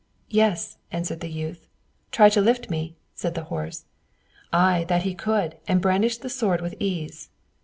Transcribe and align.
"Yes," 0.31 0.77
answered 0.91 1.19
the 1.19 1.29
youth. 1.29 1.67
"Try 2.11 2.29
to 2.29 2.41
lift 2.41 2.71
me," 2.71 2.95
said 3.13 3.35
the 3.35 3.43
horse. 3.53 3.85
Aye, 4.51 4.85
that 4.87 5.03
he 5.03 5.13
could, 5.13 5.57
and 5.67 5.79
brandished 5.79 6.23
the 6.23 6.27
sword 6.29 6.59
with 6.59 6.73
ease. 6.79 7.29